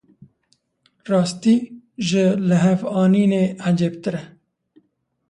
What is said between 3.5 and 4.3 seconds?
ecêbtir e.